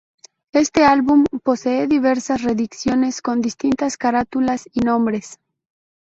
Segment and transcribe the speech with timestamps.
[0.53, 5.37] Este álbum posee diversas reediciones, con distintas carátulas y nombres.